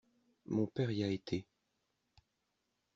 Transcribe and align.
Mon 0.47 0.65
père 0.65 0.89
y 0.89 1.03
a 1.03 1.09
été. 1.11 1.45